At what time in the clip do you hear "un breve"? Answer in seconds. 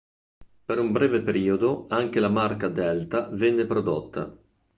0.79-1.21